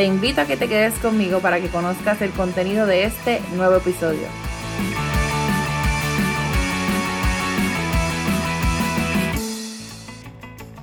[0.00, 3.76] Te invito a que te quedes conmigo para que conozcas el contenido de este nuevo
[3.76, 4.26] episodio.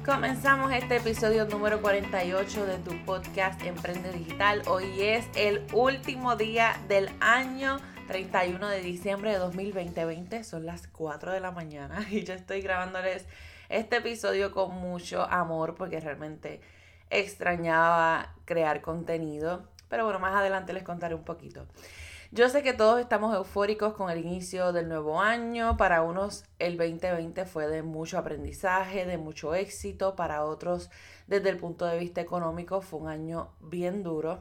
[0.05, 4.62] Comenzamos este episodio número 48 de tu podcast Emprende Digital.
[4.67, 10.43] Hoy es el último día del año 31 de diciembre de 2020.
[10.43, 13.26] Son las 4 de la mañana y yo estoy grabándoles
[13.70, 16.62] este episodio con mucho amor porque realmente
[17.09, 19.67] extrañaba crear contenido.
[19.89, 21.65] Pero bueno, más adelante les contaré un poquito.
[22.32, 25.77] Yo sé que todos estamos eufóricos con el inicio del nuevo año.
[25.77, 30.17] Para unos el 2020 fue de mucho aprendizaje, de mucho éxito.
[30.17, 30.90] Para otros,
[31.27, 34.39] desde el punto de vista económico, fue un año bien duro.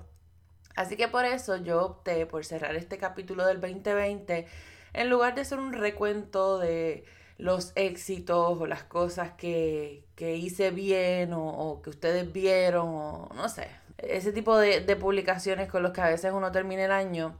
[0.74, 4.46] Así que por eso yo opté por cerrar este capítulo del 2020
[4.92, 7.04] en lugar de hacer un recuento de
[7.38, 13.68] los éxitos o las cosas que, hice bien o, que ustedes vieron o no sé,
[13.98, 17.36] ese tipo de, de publicaciones con los que a veces uno termina el año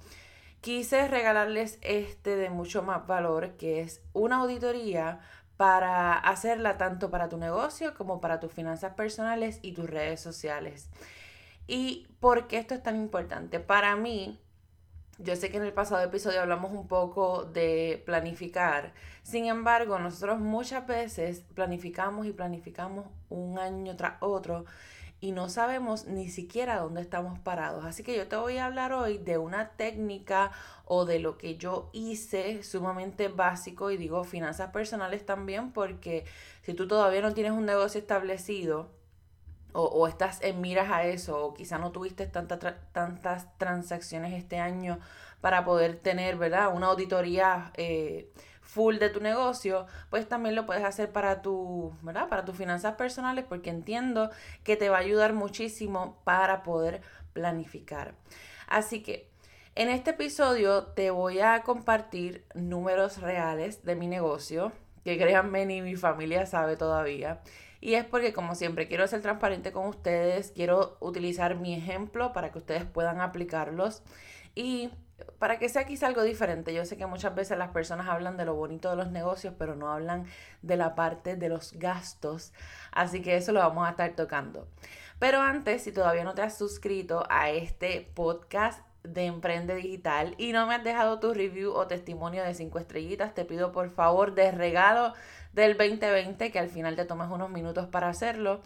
[0.66, 5.20] quise regalarles este de mucho más valor, que es una auditoría
[5.56, 10.90] para hacerla tanto para tu negocio como para tus finanzas personales y tus redes sociales.
[11.68, 13.60] ¿Y por qué esto es tan importante?
[13.60, 14.40] Para mí,
[15.18, 18.92] yo sé que en el pasado episodio hablamos un poco de planificar.
[19.22, 24.64] Sin embargo, nosotros muchas veces planificamos y planificamos un año tras otro
[25.18, 27.84] y no sabemos ni siquiera dónde estamos parados.
[27.84, 30.52] Así que yo te voy a hablar hoy de una técnica
[30.84, 36.24] o de lo que yo hice sumamente básico y digo finanzas personales también porque
[36.62, 38.90] si tú todavía no tienes un negocio establecido
[39.76, 44.98] o, estás en miras a eso o quizá no tuviste tantas transacciones este año
[45.40, 46.74] para poder tener, ¿verdad?
[46.74, 48.32] Una auditoría eh,
[48.62, 52.28] full de tu negocio, pues también lo puedes hacer para tu, ¿verdad?
[52.28, 54.30] Para tus finanzas personales porque entiendo
[54.64, 58.14] que te va a ayudar muchísimo para poder planificar.
[58.66, 59.30] Así que
[59.74, 64.72] en este episodio te voy a compartir números reales de mi negocio,
[65.04, 67.42] que créanme ni mi familia sabe todavía.
[67.86, 72.50] Y es porque como siempre quiero ser transparente con ustedes, quiero utilizar mi ejemplo para
[72.50, 74.02] que ustedes puedan aplicarlos.
[74.56, 74.90] Y
[75.38, 78.44] para que sea quizá algo diferente, yo sé que muchas veces las personas hablan de
[78.44, 80.26] lo bonito de los negocios, pero no hablan
[80.62, 82.52] de la parte de los gastos,
[82.90, 84.66] así que eso lo vamos a estar tocando.
[85.20, 90.52] Pero antes, si todavía no te has suscrito a este podcast de Emprende Digital y
[90.52, 94.34] no me has dejado tu review o testimonio de 5 estrellitas, te pido por favor
[94.34, 95.14] de regalo
[95.56, 98.60] del 2020 que al final te tomes unos minutos para hacerlo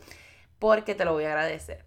[0.59, 1.87] porque te lo voy a agradecer.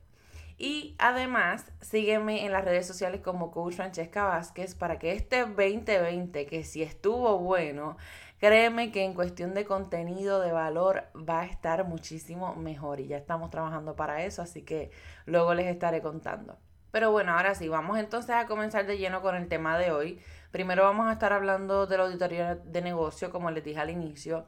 [0.58, 6.46] Y además, sígueme en las redes sociales como Coach Francesca Vázquez para que este 2020,
[6.46, 7.98] que si estuvo bueno,
[8.40, 13.02] créeme que en cuestión de contenido, de valor, va a estar muchísimo mejor.
[13.02, 14.92] Y ya estamos trabajando para eso, así que
[15.26, 16.58] luego les estaré contando.
[16.92, 20.22] Pero bueno, ahora sí, vamos entonces a comenzar de lleno con el tema de hoy.
[20.52, 24.46] Primero vamos a estar hablando de la auditoría de negocio, como les dije al inicio.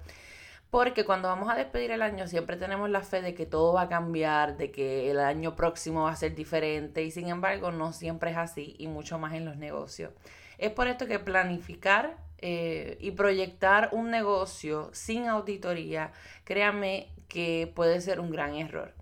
[0.70, 3.84] Porque cuando vamos a despedir el año siempre tenemos la fe de que todo va
[3.84, 7.94] a cambiar, de que el año próximo va a ser diferente y sin embargo no
[7.94, 10.12] siempre es así y mucho más en los negocios.
[10.58, 16.12] Es por esto que planificar eh, y proyectar un negocio sin auditoría,
[16.44, 18.94] créanme que puede ser un gran error.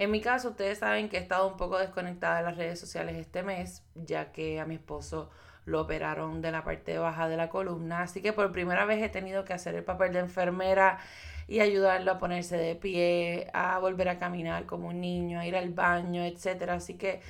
[0.00, 3.16] En mi caso, ustedes saben que he estado un poco desconectada de las redes sociales
[3.18, 5.28] este mes, ya que a mi esposo
[5.66, 9.10] lo operaron de la parte baja de la columna, así que por primera vez he
[9.10, 11.00] tenido que hacer el papel de enfermera
[11.48, 15.54] y ayudarlo a ponerse de pie, a volver a caminar como un niño, a ir
[15.54, 16.76] al baño, etcétera.
[16.76, 17.20] Así que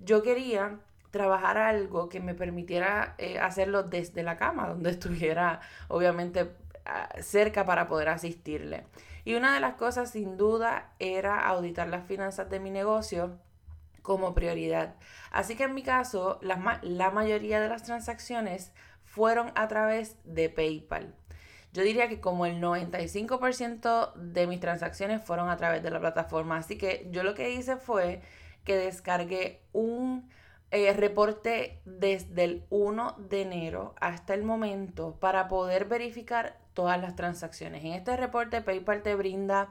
[0.00, 0.80] yo quería
[1.12, 6.50] trabajar algo que me permitiera eh, hacerlo desde la cama, donde estuviera obviamente
[7.20, 8.84] cerca para poder asistirle.
[9.26, 13.40] Y una de las cosas sin duda era auditar las finanzas de mi negocio
[14.00, 14.94] como prioridad.
[15.32, 20.48] Así que en mi caso, la, la mayoría de las transacciones fueron a través de
[20.48, 21.12] PayPal.
[21.72, 26.58] Yo diría que como el 95% de mis transacciones fueron a través de la plataforma.
[26.58, 28.22] Así que yo lo que hice fue
[28.62, 30.30] que descargué un
[30.70, 37.16] eh, reporte desde el 1 de enero hasta el momento para poder verificar todas las
[37.16, 37.84] transacciones.
[37.84, 39.70] En este reporte PayPal te brinda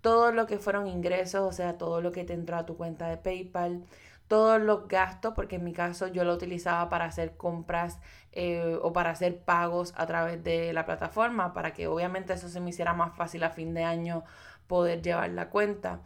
[0.00, 3.08] todo lo que fueron ingresos, o sea, todo lo que te entró a tu cuenta
[3.08, 3.84] de PayPal,
[4.26, 7.98] todos los gastos, porque en mi caso yo lo utilizaba para hacer compras
[8.32, 12.60] eh, o para hacer pagos a través de la plataforma, para que obviamente eso se
[12.60, 14.24] me hiciera más fácil a fin de año
[14.66, 16.00] poder llevar la cuenta.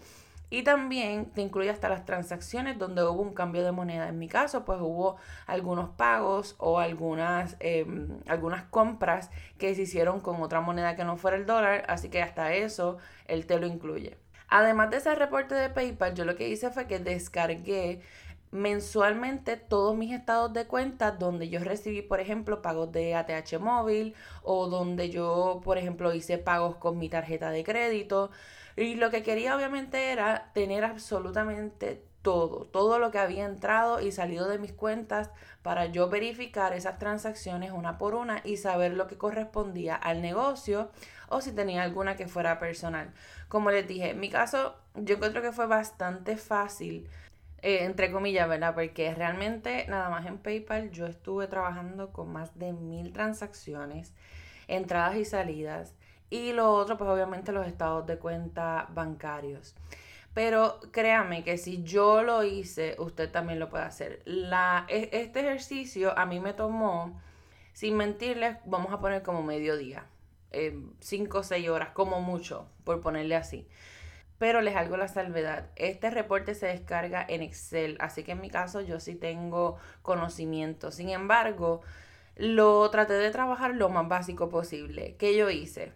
[0.48, 4.08] Y también te incluye hasta las transacciones donde hubo un cambio de moneda.
[4.08, 5.16] En mi caso, pues hubo
[5.46, 11.16] algunos pagos o algunas, em, algunas compras que se hicieron con otra moneda que no
[11.16, 11.84] fuera el dólar.
[11.88, 14.19] Así que hasta eso él te lo incluye.
[14.48, 18.00] Además de ese reporte de PayPal, yo lo que hice fue que descargué
[18.50, 24.14] mensualmente todos mis estados de cuenta donde yo recibí, por ejemplo, pagos de ATH móvil
[24.43, 28.31] o donde yo, por ejemplo, hice pagos con mi tarjeta de crédito.
[28.76, 34.10] Y lo que quería obviamente era tener absolutamente todo, todo lo que había entrado y
[34.10, 35.31] salido de mis cuentas
[35.62, 40.90] para yo verificar esas transacciones una por una y saber lo que correspondía al negocio
[41.28, 43.12] o si tenía alguna que fuera personal.
[43.49, 47.08] Como les dije, en mi caso yo encuentro que fue bastante fácil,
[47.66, 48.74] eh, entre comillas, ¿verdad?
[48.74, 54.14] Porque realmente nada más en PayPal yo estuve trabajando con más de mil transacciones,
[54.68, 55.96] entradas y salidas
[56.30, 59.74] y lo otro, pues obviamente los estados de cuenta bancarios.
[60.32, 64.22] Pero créame que si yo lo hice, usted también lo puede hacer.
[64.26, 67.20] La, e, este ejercicio a mí me tomó,
[67.72, 70.06] sin mentirles, vamos a poner como mediodía.
[71.00, 73.66] 5 o 6 horas, como mucho, por ponerle así.
[74.38, 75.71] Pero les hago la salvedad.
[75.77, 80.91] Este reporte se descarga en Excel, así que en mi caso yo sí tengo conocimiento.
[80.91, 81.81] Sin embargo,
[82.37, 85.17] lo traté de trabajar lo más básico posible.
[85.19, 85.93] ¿Qué yo hice?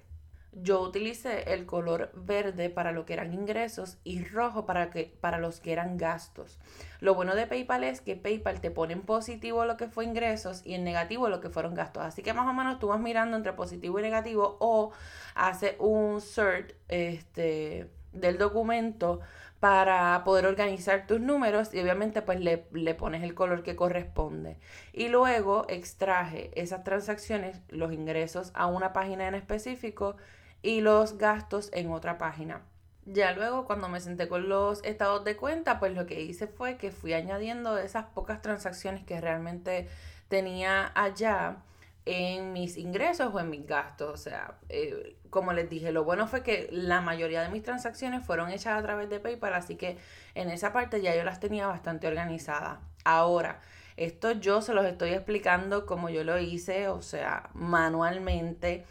[0.52, 5.38] yo utilicé el color verde para lo que eran ingresos y rojo para, que, para
[5.38, 6.58] los que eran gastos.
[7.00, 10.62] Lo bueno de PayPal es que PayPal te pone en positivo lo que fue ingresos
[10.64, 12.02] y en negativo lo que fueron gastos.
[12.02, 14.90] Así que más o menos tú vas mirando entre positivo y negativo o
[15.34, 19.20] hace un cert este, del documento
[19.60, 24.56] para poder organizar tus números y obviamente pues le, le, pones el color que corresponde.
[24.92, 30.16] Y luego extraje esas transacciones, los ingresos a una página en específico
[30.62, 32.62] y los gastos en otra página.
[33.04, 36.76] Ya luego cuando me senté con los estados de cuenta, pues lo que hice fue
[36.76, 39.88] que fui añadiendo esas pocas transacciones que realmente
[40.28, 41.58] tenía allá
[42.06, 44.10] en mis ingresos o en mis gastos.
[44.12, 48.24] O sea, eh, como les dije, lo bueno fue que la mayoría de mis transacciones
[48.24, 49.98] fueron hechas a través de PayPal, así que
[50.34, 52.78] en esa parte ya yo las tenía bastante organizadas.
[53.04, 53.60] Ahora,
[53.96, 58.84] esto yo se los estoy explicando como yo lo hice, o sea, manualmente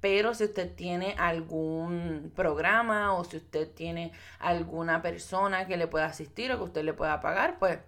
[0.00, 6.06] pero si usted tiene algún programa o si usted tiene alguna persona que le pueda
[6.06, 7.78] asistir o que usted le pueda pagar, pues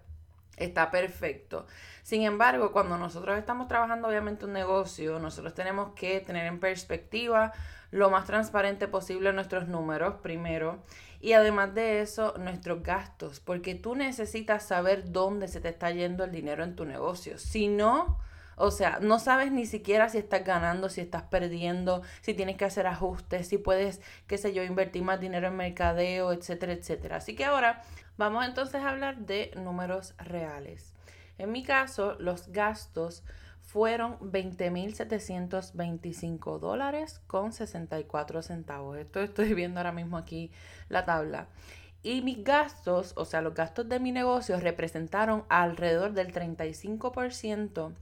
[0.56, 1.66] está perfecto.
[2.08, 7.52] Sin embargo, cuando nosotros estamos trabajando obviamente un negocio, nosotros tenemos que tener en perspectiva
[7.90, 10.82] lo más transparente posible nuestros números primero
[11.20, 16.24] y además de eso nuestros gastos, porque tú necesitas saber dónde se te está yendo
[16.24, 17.36] el dinero en tu negocio.
[17.36, 18.18] Si no,
[18.56, 22.64] o sea, no sabes ni siquiera si estás ganando, si estás perdiendo, si tienes que
[22.64, 27.16] hacer ajustes, si puedes, qué sé yo, invertir más dinero en mercadeo, etcétera, etcétera.
[27.16, 27.82] Así que ahora
[28.16, 30.94] vamos entonces a hablar de números reales.
[31.38, 33.22] En mi caso, los gastos
[33.62, 38.98] fueron 20.725 dólares con 64 centavos.
[38.98, 40.50] Esto estoy viendo ahora mismo aquí
[40.88, 41.48] la tabla.
[42.02, 47.92] Y mis gastos, o sea, los gastos de mi negocio representaron alrededor del 35%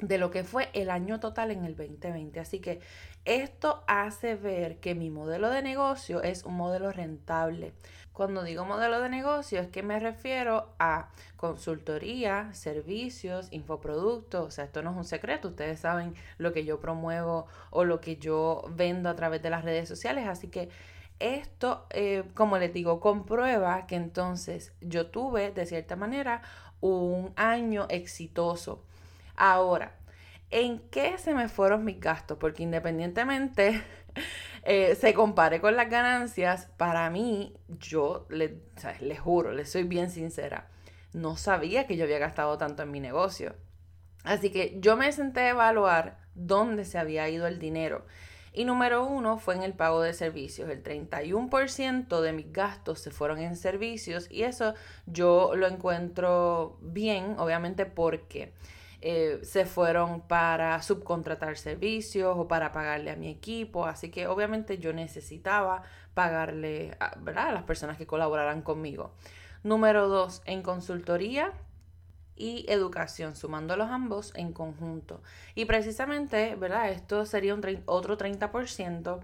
[0.00, 2.40] de lo que fue el año total en el 2020.
[2.40, 2.80] Así que
[3.24, 7.72] esto hace ver que mi modelo de negocio es un modelo rentable.
[8.12, 14.46] Cuando digo modelo de negocio es que me refiero a consultoría, servicios, infoproductos.
[14.46, 15.48] O sea, esto no es un secreto.
[15.48, 19.64] Ustedes saben lo que yo promuevo o lo que yo vendo a través de las
[19.64, 20.28] redes sociales.
[20.28, 20.68] Así que
[21.20, 26.42] esto, eh, como les digo, comprueba que entonces yo tuve de cierta manera
[26.80, 28.84] un año exitoso.
[29.36, 29.96] Ahora,
[30.50, 32.38] ¿en qué se me fueron mis gastos?
[32.38, 33.82] Porque independientemente
[34.62, 40.68] eh, se compare con las ganancias, para mí, yo les juro, les soy bien sincera,
[41.12, 43.54] no sabía que yo había gastado tanto en mi negocio.
[44.24, 48.06] Así que yo me senté a evaluar dónde se había ido el dinero.
[48.54, 50.68] Y número uno fue en el pago de servicios.
[50.68, 54.74] El 31% de mis gastos se fueron en servicios y eso
[55.06, 58.52] yo lo encuentro bien, obviamente porque
[59.04, 63.84] eh, se fueron para subcontratar servicios o para pagarle a mi equipo.
[63.84, 65.82] Así que obviamente yo necesitaba
[66.14, 67.18] pagarle a,
[67.50, 69.12] las personas que colaboraran conmigo.
[69.64, 71.52] Número dos, en consultoría
[72.36, 75.20] y educación, sumándolos ambos en conjunto.
[75.56, 76.90] Y precisamente, ¿verdad?
[76.90, 79.20] Esto sería un otro 30%.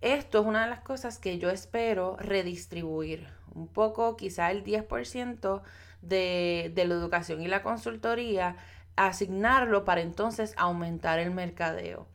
[0.00, 3.28] esto es una de las cosas que yo espero redistribuir.
[3.54, 5.62] Un poco, quizá el 10%
[6.02, 8.56] de, de la educación y la consultoría,
[8.96, 12.06] asignarlo para entonces aumentar el mercadeo.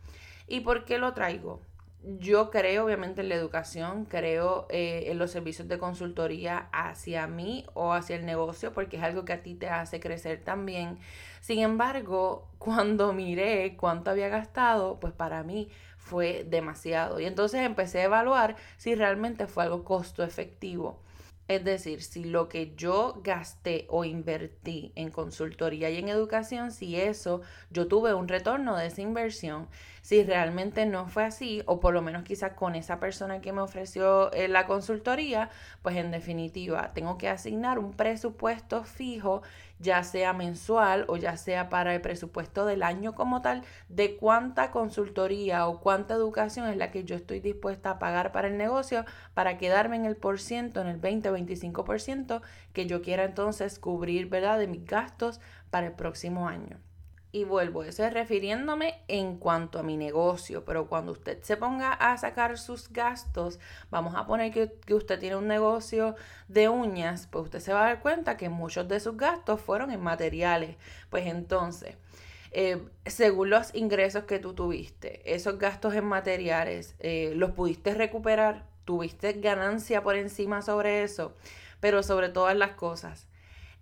[0.48, 1.62] ¿Y por qué lo traigo?
[2.02, 7.66] yo creo obviamente en la educación, creo eh, en los servicios de consultoría hacia mí
[7.74, 10.98] o hacia el negocio, porque es algo que a ti te hace crecer también.
[11.42, 17.20] Sin embargo, cuando miré cuánto había gastado, pues para mí fue demasiado.
[17.20, 21.02] Y entonces empecé a evaluar si realmente fue algo costo efectivo.
[21.50, 26.96] Es decir, si lo que yo gasté o invertí en consultoría y en educación, si
[26.96, 27.42] eso
[27.72, 29.68] yo tuve un retorno de esa inversión,
[30.04, 33.62] si realmente no fue así, o por lo menos quizás con esa persona que me
[33.62, 35.50] ofreció eh, la consultoría,
[35.82, 39.42] pues en definitiva tengo que asignar un presupuesto fijo
[39.80, 44.72] ya sea mensual o ya sea para el presupuesto del año como tal, de cuánta
[44.72, 49.06] consultoría o cuánta educación es la que yo estoy dispuesta a pagar para el negocio
[49.34, 52.42] para quedarme en el por ciento, en el 20 o 25%
[52.74, 56.80] que yo quiera entonces cubrir, ¿verdad?, de mis gastos para el próximo año.
[57.32, 61.94] Y vuelvo, eso es refiriéndome en cuanto a mi negocio, pero cuando usted se ponga
[61.94, 63.60] a sacar sus gastos,
[63.92, 66.16] vamos a poner que, usted tiene un negocio
[66.48, 69.92] de uñas, pues usted se va a dar cuenta que muchos de sus gastos fueron
[69.92, 70.76] en materiales.
[71.12, 71.98] Pues entonces,
[72.52, 78.66] eh, según los ingresos que tú tuviste, esos gastos en materiales, eh, ¿los pudiste recuperar?
[78.86, 81.36] ¿Tuviste ganancia por encima sobre eso?
[81.80, 83.29] Pero sobre todas las cosas,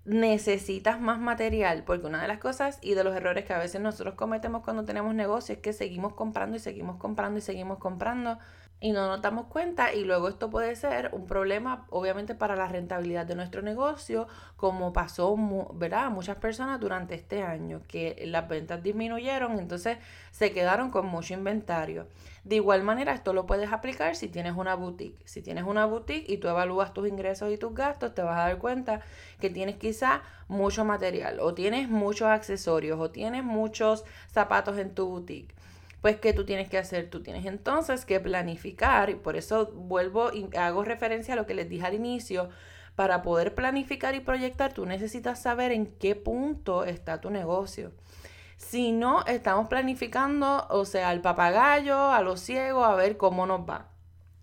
[0.07, 3.81] necesitas más material, porque una de las cosas y de los errores que a veces
[3.81, 8.39] nosotros cometemos cuando tenemos negocio es que seguimos comprando y seguimos comprando y seguimos comprando
[8.65, 12.67] y no nos damos cuenta y luego esto puede ser un problema obviamente para la
[12.67, 15.35] rentabilidad de nuestro negocio como pasó
[15.73, 16.05] ¿verdad?
[16.05, 19.97] a muchas personas durante este año que las ventas disminuyeron entonces
[20.31, 22.07] se quedaron con mucho inventario.
[22.43, 25.17] De igual manera esto lo puedes aplicar si tienes una boutique.
[25.25, 28.47] Si tienes una boutique y tú evalúas tus ingresos y tus gastos te vas a
[28.47, 29.01] dar cuenta
[29.41, 35.07] que tienes quizá mucho material o tienes muchos accesorios o tienes muchos zapatos en tu
[35.07, 35.56] boutique
[36.01, 37.09] pues ¿qué tú tienes que hacer?
[37.09, 41.53] Tú tienes entonces que planificar, y por eso vuelvo y hago referencia a lo que
[41.53, 42.49] les dije al inicio,
[42.95, 47.91] para poder planificar y proyectar, tú necesitas saber en qué punto está tu negocio.
[48.57, 53.69] Si no, estamos planificando, o sea, al papagayo, a los ciegos, a ver cómo nos
[53.69, 53.89] va.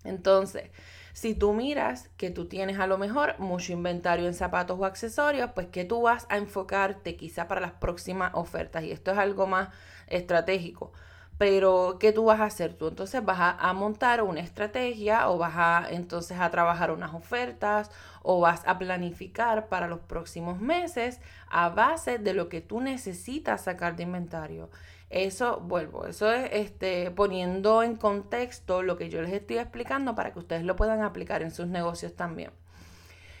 [0.05, 0.71] Entonces,
[1.11, 5.51] si tú miras que tú tienes a lo mejor mucho inventario en zapatos o accesorios,
[5.53, 8.83] pues que tú vas a enfocarte quizá para las próximas ofertas.
[8.83, 9.69] Y esto es algo más
[10.07, 10.93] estratégico.
[11.37, 12.75] Pero, ¿qué tú vas a hacer?
[12.75, 17.91] Tú entonces vas a, montar una estrategia o vas a entonces a trabajar unas ofertas
[18.23, 23.63] o vas a planificar para los próximos meses a base de lo que tú necesitas
[23.65, 24.69] sacar de inventario.
[25.09, 30.31] Eso, vuelvo, eso es este, poniendo en contexto lo que yo les estoy explicando para
[30.33, 32.51] que ustedes lo puedan aplicar en sus negocios también.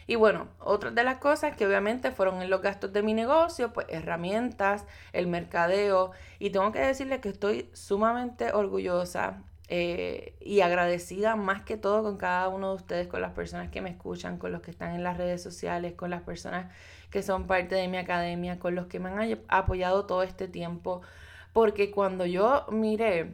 [0.07, 3.73] Y bueno, otra de las cosas que obviamente fueron en los gastos de mi negocio,
[3.73, 6.11] pues herramientas, el mercadeo.
[6.39, 12.17] Y tengo que decirles que estoy sumamente orgullosa eh, y agradecida más que todo con
[12.17, 15.03] cada uno de ustedes, con las personas que me escuchan, con los que están en
[15.03, 16.71] las redes sociales, con las personas
[17.09, 21.01] que son parte de mi academia, con los que me han apoyado todo este tiempo.
[21.51, 23.33] Porque cuando yo miré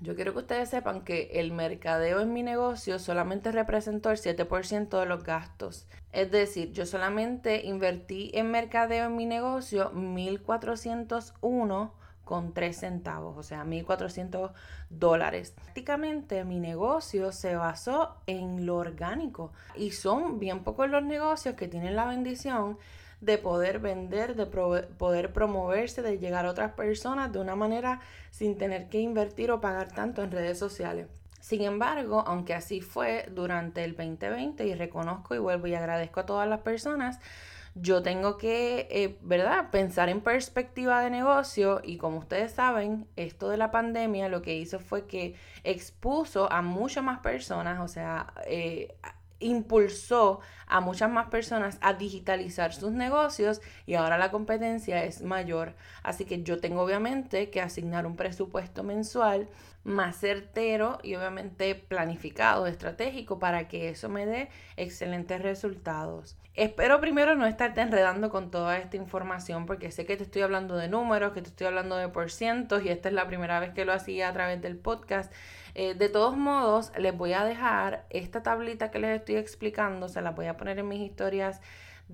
[0.00, 5.00] yo quiero que ustedes sepan que el mercadeo en mi negocio solamente representó el 7%
[5.00, 5.86] de los gastos.
[6.12, 13.42] Es decir, yo solamente invertí en mercadeo en mi negocio 1401 con 3 centavos, o
[13.42, 14.52] sea, 1.400
[14.90, 15.52] dólares.
[15.52, 21.68] Prácticamente mi negocio se basó en lo orgánico y son bien pocos los negocios que
[21.68, 22.78] tienen la bendición
[23.20, 28.58] de poder vender, de poder promoverse, de llegar a otras personas de una manera sin
[28.58, 31.06] tener que invertir o pagar tanto en redes sociales.
[31.40, 36.26] Sin embargo, aunque así fue durante el 2020 y reconozco y vuelvo y agradezco a
[36.26, 37.20] todas las personas,
[37.74, 43.48] yo tengo que, eh, ¿verdad?, pensar en perspectiva de negocio y como ustedes saben, esto
[43.48, 48.32] de la pandemia lo que hizo fue que expuso a muchas más personas, o sea,
[48.46, 48.94] eh,
[49.44, 55.74] impulsó a muchas más personas a digitalizar sus negocios y ahora la competencia es mayor.
[56.02, 59.48] Así que yo tengo obviamente que asignar un presupuesto mensual
[59.84, 66.36] más certero y obviamente planificado, estratégico para que eso me dé excelentes resultados.
[66.54, 70.76] Espero primero no estarte enredando con toda esta información porque sé que te estoy hablando
[70.76, 73.84] de números, que te estoy hablando de porcientos y esta es la primera vez que
[73.84, 75.32] lo hacía a través del podcast.
[75.74, 80.22] Eh, de todos modos, les voy a dejar esta tablita que les estoy explicando, se
[80.22, 81.60] la voy a poner en mis historias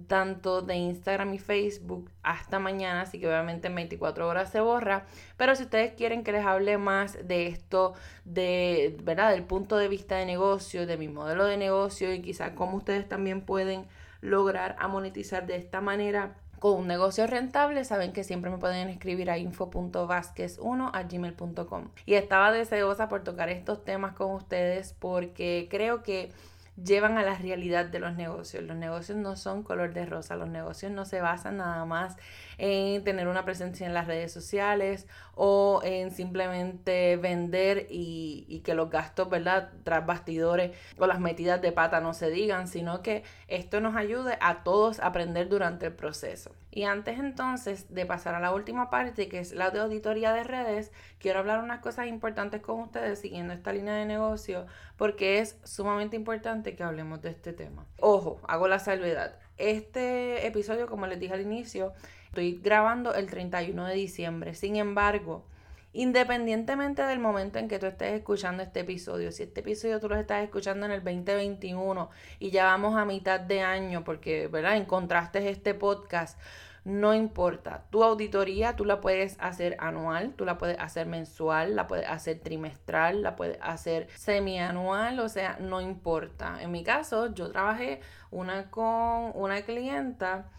[0.07, 5.07] tanto de Instagram y Facebook hasta mañana, así que obviamente en 24 horas se borra.
[5.37, 7.95] Pero si ustedes quieren que les hable más de esto,
[8.25, 12.53] de verdad, del punto de vista de negocio, de mi modelo de negocio y quizás
[12.53, 13.87] cómo ustedes también pueden
[14.21, 18.89] lograr a monetizar de esta manera con un negocio rentable, saben que siempre me pueden
[18.91, 21.89] escribir a info.vasquez1 a gmail.com.
[22.05, 26.31] Y estaba deseosa por tocar estos temas con ustedes porque creo que
[26.77, 28.63] llevan a la realidad de los negocios.
[28.65, 32.17] Los negocios no son color de rosa, los negocios no se basan nada más
[32.63, 38.91] en tener una presencia en las redes sociales o en simplemente vender y, que los
[38.91, 39.71] gastos, ¿verdad?
[39.83, 44.37] Tras bastidores o las metidas de pata no se digan, sino que esto nos ayude
[44.43, 46.55] a todos a aprender durante el proceso.
[46.71, 50.45] Y antes entonces de pasar a la última parte, que es la de auditoría de
[50.45, 54.67] redes, quiero hablar unas cosas importantes con ustedes siguiendo esta línea de negocio,
[54.99, 57.87] porque es sumamente importante que hablemos de este tema.
[57.99, 59.39] Ojo, hago la salvedad.
[59.61, 61.93] Este episodio, como les dije al inicio,
[62.27, 64.55] estoy grabando el 31 de diciembre.
[64.55, 65.45] Sin embargo,
[65.93, 70.15] Independientemente del momento en que tú estés escuchando este episodio, si este episodio tú lo
[70.15, 74.77] estás escuchando en el 2021 y ya vamos a mitad de año porque, ¿verdad?
[74.77, 76.39] Encontraste este podcast,
[76.85, 77.85] no importa.
[77.91, 82.41] Tu auditoría tú la puedes hacer anual, tú la puedes hacer mensual, la puedes hacer
[82.41, 86.63] trimestral, la puedes hacer semianual, o sea, no importa.
[86.63, 90.51] En mi caso, yo trabajé una con una clienta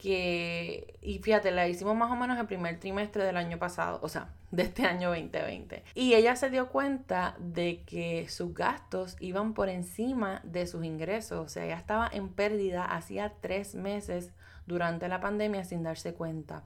[0.00, 4.08] que, y fíjate, la hicimos más o menos el primer trimestre del año pasado, o
[4.08, 5.84] sea, de este año 2020.
[5.94, 11.46] Y ella se dio cuenta de que sus gastos iban por encima de sus ingresos,
[11.46, 14.32] o sea, ella estaba en pérdida hacía tres meses
[14.70, 16.62] durante la pandemia sin darse cuenta.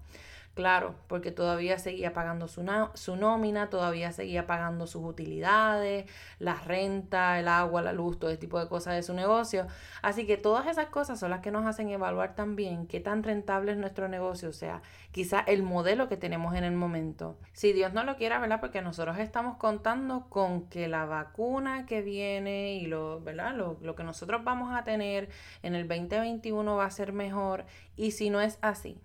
[0.55, 6.09] Claro, porque todavía seguía pagando su, su, nómina, todavía seguía pagando sus utilidades,
[6.39, 9.67] la renta, el agua, la luz, todo ese tipo de cosas de su negocio.
[10.01, 13.73] Así que todas esas cosas son las que nos hacen evaluar también qué tan rentable
[13.73, 14.81] es nuestro negocio, o sea,
[15.11, 17.37] quizá el modelo que tenemos en el momento.
[17.53, 18.61] Si Dios no lo quiera, ¿verdad?
[18.61, 23.57] Porque nosotros estamos contando con que la vacuna que viene y lo, ¿verdad?
[23.57, 25.31] Lo, lo que nosotros vamos a tener
[25.65, 27.65] en el 2021 va a ser mejor.
[27.97, 29.01] Y si no es así,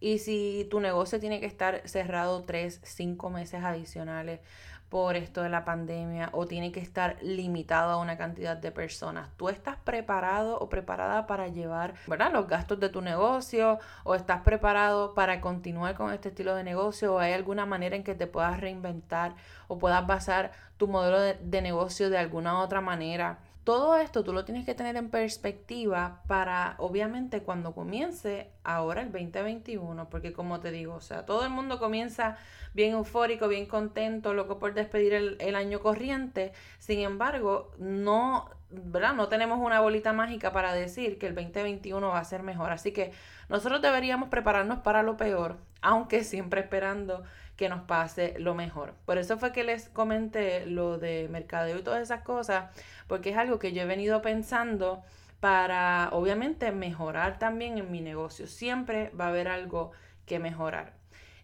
[0.00, 4.40] y si tu negocio tiene que estar cerrado tres, cinco meses adicionales
[4.88, 9.30] por esto de la pandemia o tiene que estar limitado a una cantidad de personas,
[9.36, 12.32] ¿tú estás preparado o preparada para llevar ¿verdad?
[12.32, 17.14] los gastos de tu negocio o estás preparado para continuar con este estilo de negocio
[17.14, 19.34] o hay alguna manera en que te puedas reinventar
[19.66, 23.38] o puedas basar tu modelo de, de negocio de alguna otra manera?
[23.66, 29.10] Todo esto tú lo tienes que tener en perspectiva para, obviamente, cuando comience ahora el
[29.10, 32.36] 2021, porque como te digo, o sea, todo el mundo comienza
[32.74, 36.52] bien eufórico, bien contento, loco por despedir el, el año corriente.
[36.78, 39.14] Sin embargo, no, ¿verdad?
[39.14, 42.70] No tenemos una bolita mágica para decir que el 2021 va a ser mejor.
[42.70, 43.10] Así que
[43.48, 47.24] nosotros deberíamos prepararnos para lo peor, aunque siempre esperando
[47.56, 48.94] que nos pase lo mejor.
[49.04, 52.70] Por eso fue que les comenté lo de mercadeo y todas esas cosas,
[53.06, 55.02] porque es algo que yo he venido pensando
[55.40, 58.46] para obviamente mejorar también en mi negocio.
[58.46, 59.92] Siempre va a haber algo
[60.26, 60.94] que mejorar.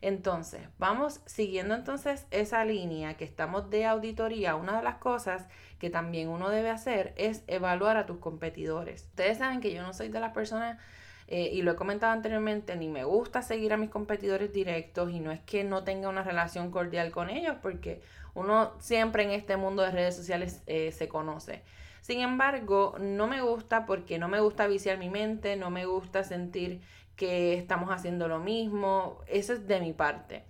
[0.02, 4.56] Entonces, vamos siguiendo entonces esa línea que estamos de auditoría.
[4.56, 5.46] Una de las cosas
[5.78, 9.04] que también uno debe hacer es evaluar a tus competidores.
[9.04, 10.78] Ustedes saben que yo no soy de las personas
[11.28, 15.20] eh, y lo he comentado anteriormente, ni me gusta seguir a mis competidores directos y
[15.20, 18.02] no es que no tenga una relación cordial con ellos, porque
[18.34, 21.62] uno siempre en este mundo de redes sociales eh, se conoce.
[22.00, 26.24] Sin embargo, no me gusta porque no me gusta viciar mi mente, no me gusta
[26.24, 26.80] sentir
[27.16, 30.44] que estamos haciendo lo mismo, eso es de mi parte.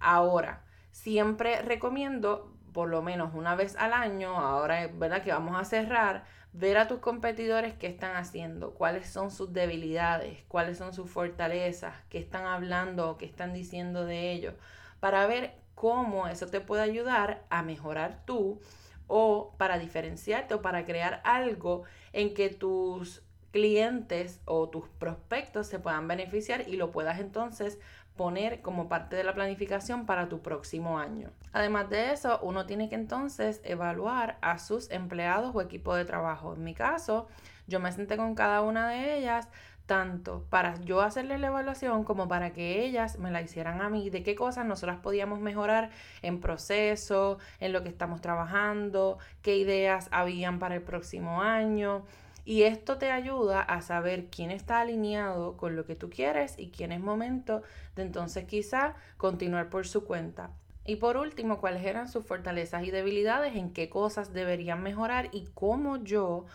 [0.00, 5.64] Ahora, siempre recomiendo por lo menos una vez al año, ahora verdad que vamos a
[5.64, 11.10] cerrar, ver a tus competidores qué están haciendo, cuáles son sus debilidades, cuáles son sus
[11.10, 14.52] fortalezas, qué están hablando qué están diciendo de ellos,
[15.00, 18.60] para ver cómo eso te puede ayudar a mejorar tú
[19.06, 25.78] o para diferenciarte o para crear algo en que tus clientes o tus prospectos se
[25.78, 27.78] puedan beneficiar y lo puedas entonces
[28.16, 31.30] poner como parte de la planificación para tu próximo año.
[31.52, 36.54] Además de eso, uno tiene que entonces evaluar a sus empleados o equipo de trabajo.
[36.54, 37.28] En mi caso,
[37.66, 39.48] yo me senté con cada una de ellas
[39.86, 44.10] tanto para yo hacerle la evaluación como para que ellas me la hicieran a mí,
[44.10, 45.90] de qué cosas nosotras podíamos mejorar
[46.22, 52.04] en proceso, en lo que estamos trabajando, qué ideas habían para el próximo año.
[52.46, 56.70] Y esto te ayuda a saber quién está alineado con lo que tú quieres y
[56.70, 57.62] quién es momento
[57.96, 60.50] de entonces quizá continuar por su cuenta.
[60.84, 65.46] Y por último, cuáles eran sus fortalezas y debilidades, en qué cosas deberían mejorar y
[65.54, 66.46] cómo yo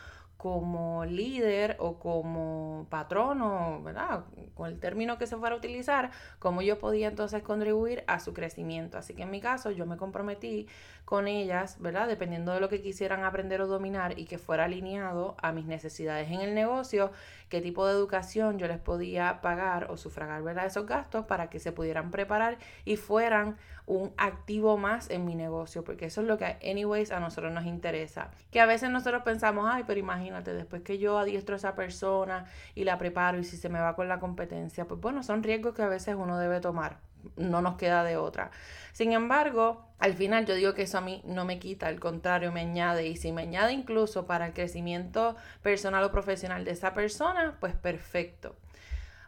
[0.41, 4.23] como líder o como patrono, ¿verdad?
[4.55, 8.33] Con el término que se fuera a utilizar, cómo yo podía entonces contribuir a su
[8.33, 8.97] crecimiento.
[8.97, 10.67] Así que en mi caso yo me comprometí
[11.11, 12.07] con ellas, ¿verdad?
[12.07, 16.31] Dependiendo de lo que quisieran aprender o dominar y que fuera alineado a mis necesidades
[16.31, 17.11] en el negocio,
[17.49, 20.67] qué tipo de educación yo les podía pagar o sufragar, ¿verdad?
[20.67, 25.83] Esos gastos para que se pudieran preparar y fueran un activo más en mi negocio,
[25.83, 28.31] porque eso es lo que, anyways, a nosotros nos interesa.
[28.49, 32.45] Que a veces nosotros pensamos, ay, pero imagínate, después que yo adiestro a esa persona
[32.73, 35.75] y la preparo y si se me va con la competencia, pues bueno, son riesgos
[35.75, 36.99] que a veces uno debe tomar,
[37.35, 38.51] no nos queda de otra.
[38.93, 42.51] Sin embargo, al final yo digo que eso a mí no me quita, al contrario,
[42.51, 46.93] me añade y si me añade incluso para el crecimiento personal o profesional de esa
[46.93, 48.55] persona, pues perfecto.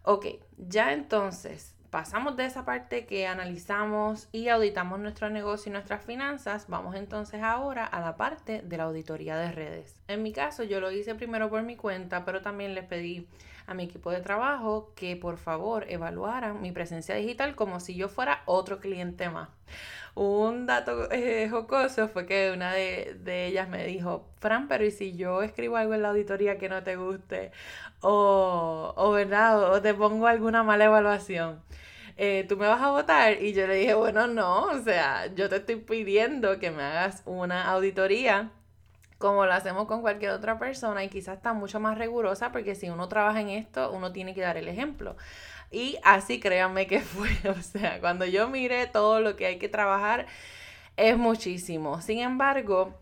[0.03, 0.25] Ok,
[0.57, 6.65] ya entonces pasamos de esa parte que analizamos y auditamos nuestro negocio y nuestras finanzas,
[6.67, 9.95] vamos entonces ahora a la parte de la auditoría de redes.
[10.07, 13.27] En mi caso yo lo hice primero por mi cuenta, pero también les pedí
[13.67, 18.09] a mi equipo de trabajo que por favor evaluaran mi presencia digital como si yo
[18.09, 19.49] fuera otro cliente más.
[20.15, 24.91] Un dato eh, jocoso fue que una de, de, ellas me dijo, Fran, pero ¿y
[24.91, 27.51] si yo escribo algo en la auditoría que no te guste?
[28.01, 29.71] O, o ¿verdad?
[29.71, 31.61] O te pongo alguna mala evaluación.
[32.17, 33.41] Eh, ¿Tú me vas a votar?
[33.41, 37.23] Y yo le dije, bueno, no, o sea, yo te estoy pidiendo que me hagas
[37.25, 38.51] una auditoría
[39.23, 42.89] como lo hacemos con cualquier otra persona y quizás está mucho más rigurosa porque si
[42.89, 45.15] uno trabaja en esto, uno tiene que dar el ejemplo.
[45.71, 49.69] Y así créanme que fue, o sea, cuando yo mire todo lo que hay que
[49.69, 50.25] trabajar,
[50.97, 52.01] es muchísimo.
[52.01, 52.99] Sin embargo,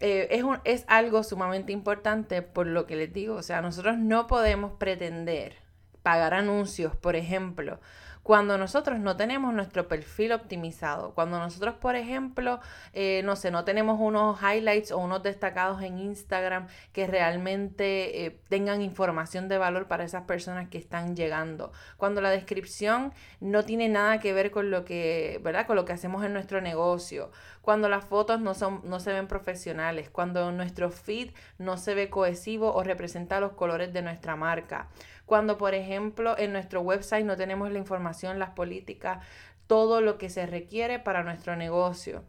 [0.00, 3.96] eh, es, un, es algo sumamente importante por lo que les digo, o sea, nosotros
[3.96, 5.56] no podemos pretender
[6.02, 7.80] pagar anuncios, por ejemplo,
[8.22, 12.60] cuando nosotros no tenemos nuestro perfil optimizado, cuando nosotros, por ejemplo,
[12.92, 18.38] eh, no sé, no tenemos unos highlights o unos destacados en Instagram que realmente eh,
[18.48, 23.88] tengan información de valor para esas personas que están llegando, cuando la descripción no tiene
[23.88, 25.66] nada que ver con lo que, ¿verdad?
[25.66, 27.30] Con lo que hacemos en nuestro negocio,
[27.60, 32.08] cuando las fotos no, son, no se ven profesionales, cuando nuestro feed no se ve
[32.08, 34.88] cohesivo o representa los colores de nuestra marca
[35.32, 39.24] cuando, por ejemplo, en nuestro website no tenemos la información, las políticas,
[39.66, 42.22] todo lo que se requiere para nuestro negocio.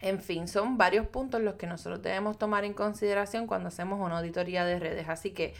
[0.00, 4.16] En fin, son varios puntos los que nosotros debemos tomar en consideración cuando hacemos una
[4.16, 5.10] auditoría de redes.
[5.10, 5.52] Así que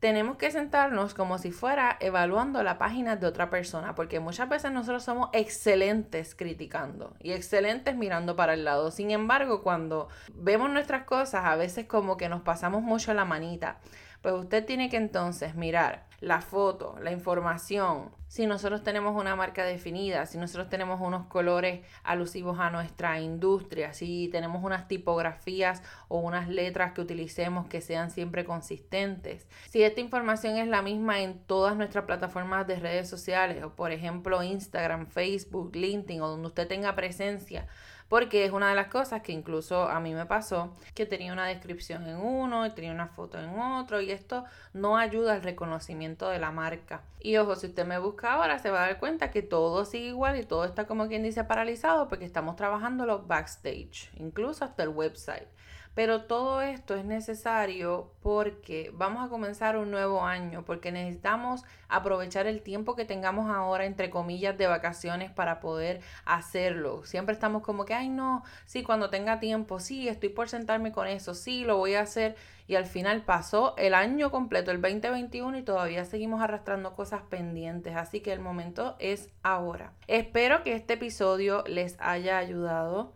[0.00, 4.72] tenemos que sentarnos como si fuera evaluando la página de otra persona, porque muchas veces
[4.72, 8.90] nosotros somos excelentes criticando y excelentes mirando para el lado.
[8.90, 13.78] Sin embargo, cuando vemos nuestras cosas, a veces como que nos pasamos mucho la manita.
[14.22, 19.64] Pues usted tiene que entonces mirar la foto, la información, si nosotros tenemos una marca
[19.64, 26.20] definida, si nosotros tenemos unos colores alusivos a nuestra industria, si tenemos unas tipografías o
[26.20, 31.40] unas letras que utilicemos que sean siempre consistentes, si esta información es la misma en
[31.40, 36.68] todas nuestras plataformas de redes sociales, o por ejemplo Instagram, Facebook, LinkedIn o donde usted
[36.68, 37.66] tenga presencia,
[38.12, 41.46] porque es una de las cosas que incluso a mí me pasó, que tenía una
[41.46, 44.44] descripción en uno y tenía una foto en otro y esto
[44.74, 47.04] no ayuda al reconocimiento de la marca.
[47.20, 50.08] Y ojo, si usted me busca ahora se va a dar cuenta que todo sigue
[50.08, 54.82] igual y todo está como quien dice paralizado porque estamos trabajando los backstage, incluso hasta
[54.82, 55.48] el website.
[55.94, 62.46] Pero todo esto es necesario porque vamos a comenzar un nuevo año, porque necesitamos aprovechar
[62.46, 67.04] el tiempo que tengamos ahora, entre comillas, de vacaciones para poder hacerlo.
[67.04, 71.06] Siempre estamos como que, ay no, sí, cuando tenga tiempo, sí, estoy por sentarme con
[71.06, 72.36] eso, sí, lo voy a hacer.
[72.68, 77.96] Y al final pasó el año completo, el 2021, y todavía seguimos arrastrando cosas pendientes.
[77.96, 79.92] Así que el momento es ahora.
[80.06, 83.12] Espero que este episodio les haya ayudado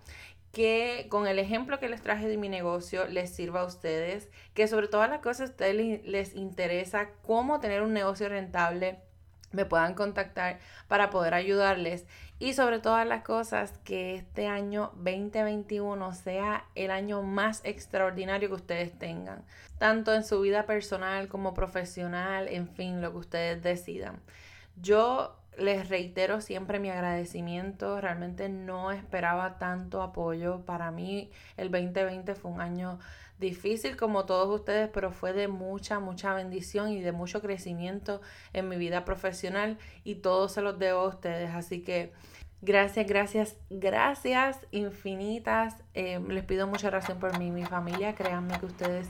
[0.57, 4.67] que con el ejemplo que les traje de mi negocio les sirva a ustedes, que
[4.67, 8.99] sobre todas las cosas a ustedes les interesa cómo tener un negocio rentable,
[9.53, 12.07] me puedan contactar para poder ayudarles
[12.39, 18.55] y sobre todas las cosas que este año 2021 sea el año más extraordinario que
[18.55, 19.45] ustedes tengan,
[19.77, 24.23] tanto en su vida personal como profesional, en fin, lo que ustedes decidan.
[24.81, 28.01] Yo les reitero siempre mi agradecimiento.
[28.01, 30.65] Realmente no esperaba tanto apoyo.
[30.65, 32.99] Para mí el 2020 fue un año
[33.39, 38.21] difícil como todos ustedes, pero fue de mucha, mucha bendición y de mucho crecimiento
[38.53, 41.51] en mi vida profesional y todo se los debo a ustedes.
[41.55, 42.13] Así que
[42.63, 45.75] Gracias, gracias, gracias infinitas.
[45.95, 48.15] Eh, les pido mucha oración por mí y mi familia.
[48.15, 49.07] Créanme que ustedes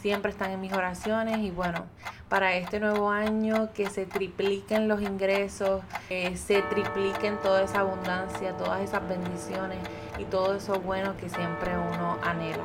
[0.00, 1.38] siempre están en mis oraciones.
[1.38, 1.84] Y bueno,
[2.28, 8.80] para este nuevo año, que se tripliquen los ingresos, se tripliquen toda esa abundancia, todas
[8.80, 9.78] esas bendiciones
[10.18, 12.64] y todo eso bueno que siempre uno anhela.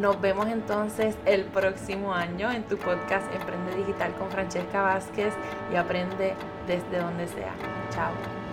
[0.00, 5.32] Nos vemos entonces el próximo año en tu podcast Emprende Digital con Francesca Vázquez
[5.72, 6.34] y aprende
[6.66, 7.54] desde donde sea.
[7.90, 8.43] Chao.